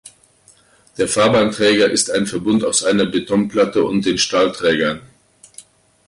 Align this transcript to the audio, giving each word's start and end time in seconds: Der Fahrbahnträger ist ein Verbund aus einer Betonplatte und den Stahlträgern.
Der 0.97 1.07
Fahrbahnträger 1.07 1.87
ist 1.91 2.09
ein 2.09 2.25
Verbund 2.25 2.63
aus 2.65 2.83
einer 2.83 3.05
Betonplatte 3.05 3.83
und 3.83 4.03
den 4.03 4.17
Stahlträgern. 4.17 4.99